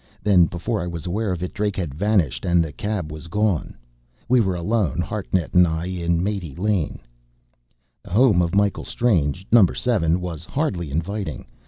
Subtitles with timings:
[0.23, 3.75] Then, before I was aware of it, Drake had vanished and the cab was gone.
[4.27, 6.97] We were alone, Hartnett and I, in Mate Lane.
[8.01, 11.45] The home of Michael Strange number seven was hardly inviting.